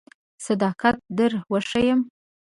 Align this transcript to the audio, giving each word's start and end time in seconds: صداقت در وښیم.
صداقت 0.45 0.95
در 1.17 1.31
وښیم. 1.51 1.99